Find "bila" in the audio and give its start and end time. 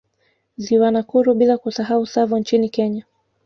1.33-1.57